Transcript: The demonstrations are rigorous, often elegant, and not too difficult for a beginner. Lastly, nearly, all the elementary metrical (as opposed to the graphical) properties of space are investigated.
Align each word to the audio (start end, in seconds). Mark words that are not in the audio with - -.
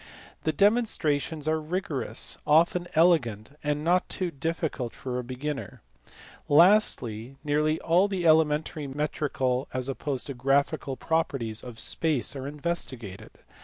The 0.45 0.51
demonstrations 0.51 1.47
are 1.47 1.61
rigorous, 1.61 2.39
often 2.47 2.87
elegant, 2.95 3.55
and 3.63 3.83
not 3.83 4.09
too 4.09 4.31
difficult 4.31 4.95
for 4.95 5.19
a 5.19 5.23
beginner. 5.23 5.83
Lastly, 6.49 7.35
nearly, 7.43 7.79
all 7.81 8.07
the 8.07 8.25
elementary 8.25 8.87
metrical 8.87 9.67
(as 9.75 9.87
opposed 9.87 10.25
to 10.25 10.33
the 10.33 10.39
graphical) 10.39 10.97
properties 10.97 11.63
of 11.63 11.77
space 11.79 12.35
are 12.35 12.47
investigated. 12.47 13.29